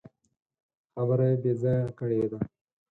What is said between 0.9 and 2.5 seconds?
خبره يې بې ځايه کړې ده.